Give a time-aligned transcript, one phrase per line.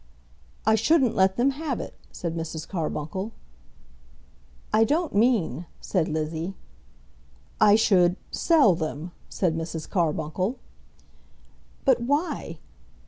[0.65, 2.67] "I shouldn't let them have it," said Mrs.
[2.67, 3.33] Carbuncle.
[4.73, 6.55] "I don't mean," said Lizzie.
[7.59, 9.87] "I should sell them," said Mrs.
[9.87, 10.57] Carbuncle.
[11.85, 12.57] "But why?"